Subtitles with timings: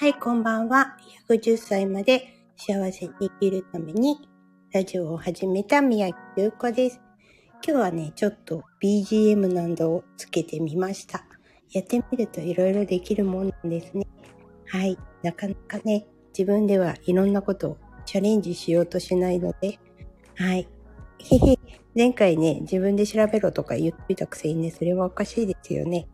[0.00, 0.96] はい、こんばんは。
[1.28, 4.16] 110歳まで幸せに生きるために
[4.72, 7.02] ラジオを始めた宮城優子です。
[7.62, 11.26] 今日はね、ちょっと BGM などをつけてみました。
[11.70, 14.06] やってみると色々できるもんですね。
[14.68, 17.76] はい、なかなかね、自分ではいろんなことを
[18.06, 19.78] チャレンジしようとしないので、
[20.36, 20.66] はい。
[21.94, 26.08] 前回ね、自分で調べろとか言ってたくせにね、それはおかしいですよね。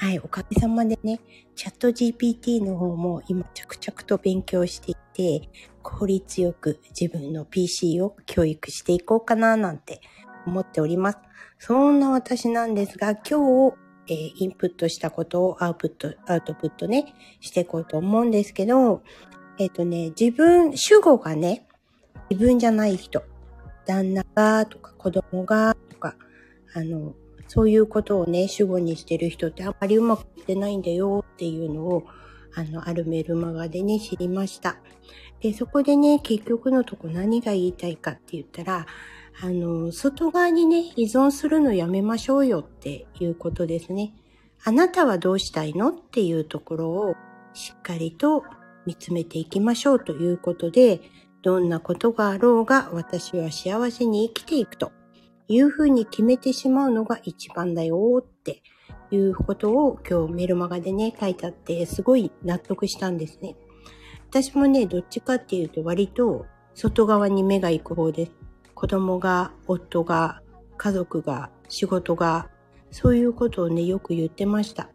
[0.00, 1.20] はい、おかげさまでね、
[1.54, 5.50] チャット GPT の方も今着々と勉強していて、
[5.82, 10.00] 効率よく自分の PC を教育していこうかななんて
[10.46, 11.18] 思っております。
[11.58, 13.76] そんな私なんですが、今日、
[14.08, 19.02] えー、インプットしたことをアウトプット、アウトプットね、していこうと思うんですけど、
[19.58, 21.66] えっ、ー、とね、自分、主語がね、
[22.30, 23.22] 自分じゃない人、
[23.84, 26.16] 旦那がとか子供がとか、
[26.72, 27.12] あの、
[27.52, 32.06] そういうことをね、主語にしてる人ってあんまりうまくいってないんだよっていうのを、
[32.54, 34.76] あの、あるメルマガでね、知りました。
[35.40, 38.86] で、そこでね、結局のとこ何が言いたいかって言ったら、
[39.42, 44.14] あの、外側にね、依存するのやめましょうよっていうことですね。
[44.64, 47.16] あなたはどうしたいのっていうところを
[47.52, 48.44] しっかりと
[48.86, 51.00] 見つめていきましょうということで、
[51.42, 54.92] どんなことがあろうが私は幸せに生きていくと
[55.52, 58.62] いうふうに決めてしまうのが一番だよって
[59.10, 63.56] いうことを今日メルマガでね、書いてあってすごい納得したんですね。
[64.28, 68.32] 私もね、どっちかっていうと割と外側に目が行く方です。
[68.74, 70.40] 子供が、夫が、
[70.76, 72.48] 家族が、仕事が、
[72.92, 74.88] そういうことをね、よく言ってました。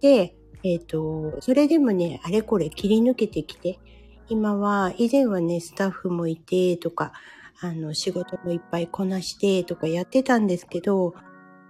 [0.00, 3.80] で、えっ、ー、と、それでもね、あれこれ切り抜けてきて、
[4.28, 7.12] 今は、以前はね、スタッフもいてとか、
[7.62, 11.14] あの、仕事もいっぱいこなしてとかやってたんですけど、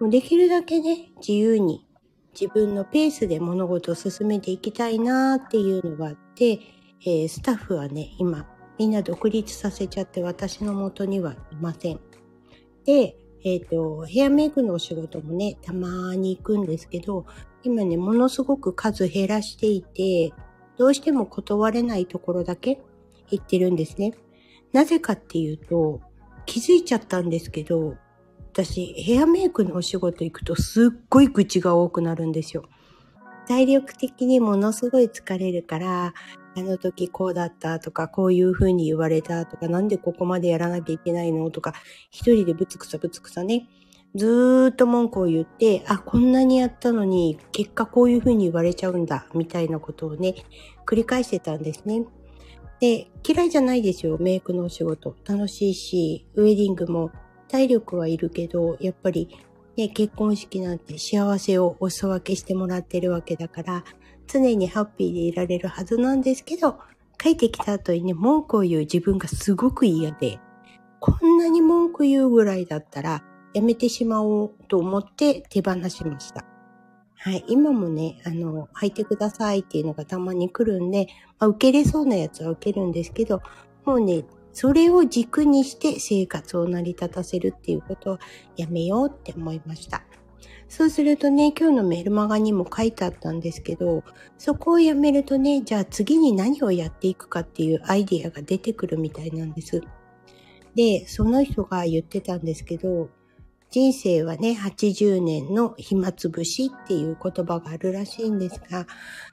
[0.00, 1.86] もうできるだけね、自由に
[2.38, 6.60] 自分のペースで物事を進めていきたいなっていうのがあって、
[7.02, 8.46] えー、スタッフはね、今、
[8.78, 12.00] みんな独立させちゃって私の元にはいません。
[12.84, 17.26] で、えっ、ー、と、ヘアメイクのお仕事もね、たまに行くんですけど、
[17.62, 20.32] 今ね、ものすごく数減らしていて、
[20.78, 22.80] どうしても断れないところだけ
[23.30, 24.14] 行ってるんですね。
[24.72, 26.00] なぜかっていうと、
[26.46, 27.96] 気づいちゃったんですけど、
[28.52, 32.64] 私、ヘアメイクのお仕事行くとすっごい愚痴が多くなるんですよ。
[33.46, 36.14] 体力的にものすごい疲れるから、
[36.56, 41.74] あの時こうだったとか、こういう風に言われたとか、なんでここまでやらなきゃいけないのとか、
[42.10, 43.68] 一人でぶつくさぶつくさね、
[44.14, 50.34] ずーっと文句を言って、あ、こんなにやったのに、結果こういう風に言われちゃうんだ、みたいなことをね、
[50.84, 52.04] 繰り返してたんですね。
[52.80, 55.14] で、嫌いじゃないですよ、メイクのお仕事。
[55.26, 57.10] 楽しいし、ウェディングも
[57.48, 59.28] 体力はいるけど、やっぱり
[59.76, 63.84] ね、結婚式なんて幸せをお裾分けしてもらってるわけだから、
[64.26, 66.78] 常にハッピーでいられるはずなんですけど、
[67.18, 70.38] 帰ってきた後にね、文句を言う自分がすごく嫌で、
[71.00, 76.49] こんなに文句言うぐらいだったら、やめてしまおうと思って手放しました。
[77.22, 77.44] はい。
[77.48, 81.06] 今もね、あの、履いてくださいっていうのがたまに来るんで、
[81.38, 83.42] まあ、受けれそうなやつは受けるんですけど、
[83.84, 88.18] もうね、それを軸にして生活を成り立たせるっていうことを
[88.56, 90.02] やめようって思いました。
[90.66, 94.02] そうするとね、今日のメルマガにも書いてあったんですけど、
[94.38, 99.82] そこをやめるとね、じゃあ次に何をやっていくかっていうアイディアが出てくるみたいなんです。
[100.74, 103.10] で、その人が言ってたんですけど、
[103.70, 108.86] 人生はね、80年の暇つぶしっていう言葉があるらしいんですが、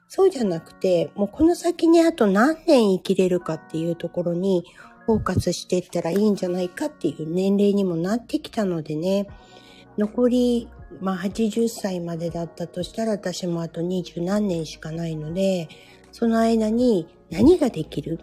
[0.06, 4.64] そうじゃなくて、もうこの先にあと何年生きれるかっていうところに
[5.06, 9.26] フォーカスしていったらいいんじゃないかっていう年齢にもなってきたのでね、
[9.96, 10.68] 残り、
[11.00, 15.68] まあ80歳までだったとしたら私もあと20何年しかないので、
[16.12, 18.20] その間に何ができる？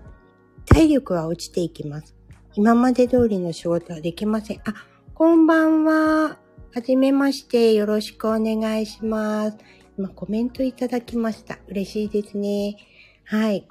[0.65, 2.15] 体力は落ちていきます。
[2.55, 4.61] 今まで通りの仕事はできません。
[4.65, 4.73] あ、
[5.17, 6.37] こんばんは。
[6.73, 7.73] はじめまして。
[7.73, 9.57] よろしくお願いします。
[9.97, 11.57] 今コメントいただきました。
[11.69, 12.75] 嬉しいですね。
[13.23, 13.65] はい。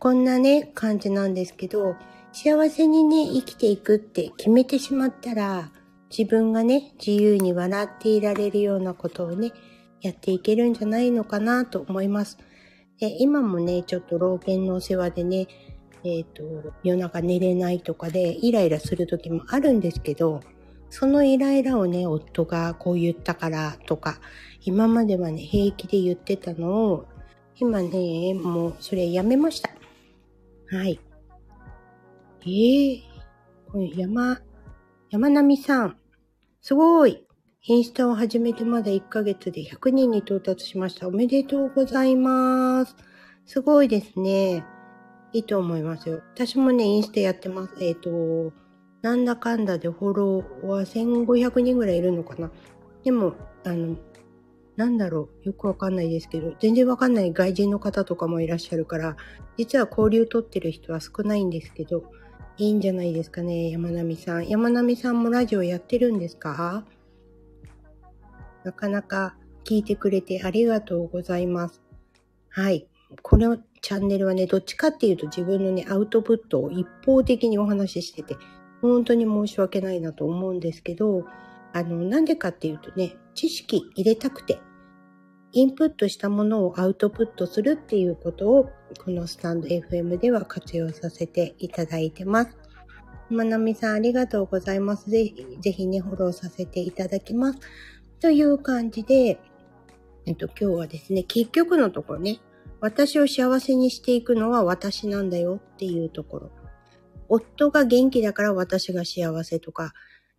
[0.00, 1.94] こんなね、感じなんですけど、
[2.32, 5.70] 幸せにね、生きていくって決めてしまったら、
[6.10, 9.52] 自分がね、自由に笑っていられるようなことをね、
[10.00, 12.38] やっていけるんじゃないのかなと思います。
[12.98, 15.46] で今もね、ちょっと老犬のお世話でね、
[16.02, 20.40] えっ、ー、と、夜中寝れないとかでイライラする時もあるんですけど、
[20.90, 24.20] そのイライラをね、夫がこう言ったからとか、
[24.62, 27.06] 今まではね、平気で言ってたのを、
[27.56, 29.70] 今ね、もうそれやめました。
[30.70, 31.00] はい。
[32.42, 33.00] えー、
[33.70, 34.40] これ山、
[35.10, 35.96] 山並さん。
[36.60, 37.24] すごい。
[37.62, 41.08] インスタを始めてまだ1ヶ月で100人に到達しました。
[41.08, 42.96] おめでとうございます。
[43.44, 44.64] すごいですね。
[45.32, 46.22] いいと思いますよ。
[46.34, 47.74] 私もね、インスタやってます。
[47.80, 48.52] えっ、ー、と、
[49.02, 52.50] なんだかんだでフォロワー1500人ぐらいいるのかな。
[53.04, 53.34] でも、
[53.64, 53.96] あの、
[54.76, 59.16] なんだろう、よくわかんないですけど、全然わかんない外人の方とかもいらっしゃるから、
[59.56, 62.04] 実は交流取ってる人は少ないんですけど、
[62.56, 64.48] いいんじゃないですかね、山並さん。
[64.48, 66.84] 山並さんもラジオやってるんですか？
[68.64, 71.80] なかなか聞いてくれてありがとうございます。
[72.50, 72.88] はい。
[73.22, 78.36] このチャンネルはね、どっちかっていうと自分のね、アウトプットを一方的にお話ししてて、
[78.80, 81.24] 本当に申し訳ないなと思うんですけど、
[81.72, 84.60] あの、なんでかっていうとね、知識入れたくて、
[85.52, 88.70] インプットしたものをアウトプットするっていうことを、
[89.04, 92.56] このスタンド FM では活用させていただいてます。
[93.30, 95.10] まなみさんありがとうございます。
[95.10, 97.58] ぜひ、ぜひね、フォローさせていただきます。
[98.20, 99.38] という感じで、
[100.26, 102.40] えっと、今日はですね、結局のところね、
[102.80, 106.50] 私を幸せにしていくのは私なんだよっていうところ。
[107.28, 109.92] 夫が元気だから私が幸せとか、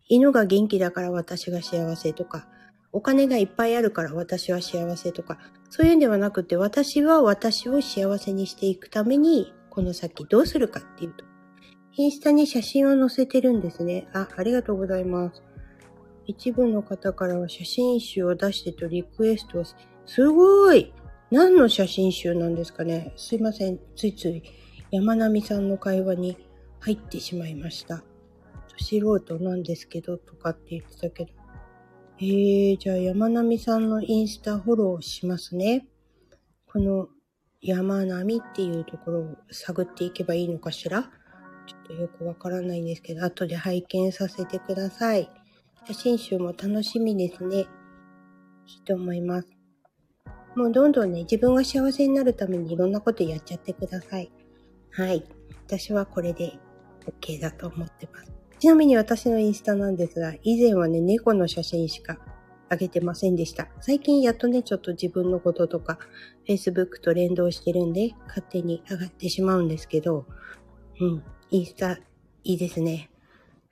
[0.08, 2.48] 犬が元気だから私が幸せとか、
[2.92, 5.38] お金がいっぱいあるから私は幸せとか、
[5.70, 11.24] そういうんではなくて、私は私を幸せにしていくために、この先どうするかっていうと、
[11.96, 14.08] インスタに写真を載せてるんですね。
[14.12, 15.42] あ、ありがとうございます。
[16.26, 19.76] 一部の方からは写真集を出してとリクエストをす、
[20.06, 20.92] すごい
[21.30, 23.78] 何の写真集なんですかねすいません。
[23.96, 24.42] ついつい
[24.90, 26.36] 山並さんの会話に
[26.80, 28.02] 入ってしまいました。
[28.76, 31.32] 素人なんですけど、とかって言ってたけど。
[32.18, 35.86] えー、じゃあ山並さんのインスタフォローしますね。
[36.66, 37.08] この
[37.60, 41.02] 山並っていうところを探っていけばいいのかしら？
[41.66, 45.30] ちょっとよくわからないんですけど、後で拝見させてください。
[45.86, 47.58] 写真集も楽しみですね。
[47.58, 47.66] いい
[48.84, 49.48] と思います。
[50.56, 54.32] もうどんどんね、自分が幸せになるためにいろんなことやっちゃってください。
[54.90, 55.24] はい。
[55.66, 56.58] 私はこれで
[57.06, 58.32] OK だと思ってます。
[58.58, 62.18] ちなみに私のインスタなんですが、以前はね、猫の写真しか
[62.70, 63.68] 上げてませんでした。
[63.80, 65.98] 最近やっとね、ちょっと自分のこととか、
[66.46, 70.26] Facebook と連動してるんで、勝手に上がってしまうんですけど、
[71.00, 71.98] うん、インスタ
[72.44, 73.10] いいですね。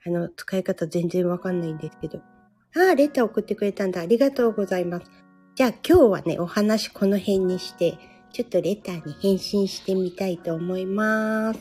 [0.05, 2.19] あの、使い方全然わかんないんですけど。
[2.75, 4.01] ああ、レター送ってくれたんだ。
[4.01, 5.05] ありがとうございます。
[5.55, 7.97] じゃあ今日はね、お話この辺にして、
[8.31, 11.59] ちょっとレターに返信してみたいと思います。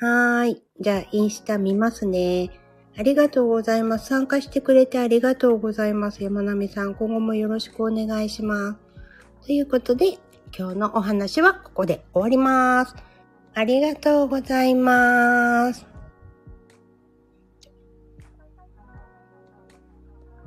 [0.00, 0.62] はーい。
[0.82, 2.50] じゃあ、インスタ見ますね。
[2.98, 4.06] ありがとうございます。
[4.06, 6.24] 参加してくれてありがとうございます。
[6.24, 8.74] 山並さん、今後もよろしくお願いしま
[9.40, 9.46] す。
[9.46, 10.18] ということで、
[10.56, 12.96] 今日のお話はここで終わります。
[13.54, 15.91] ありがとうございます。